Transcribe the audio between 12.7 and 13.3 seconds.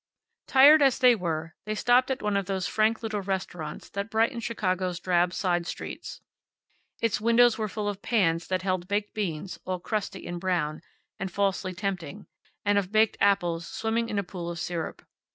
of baked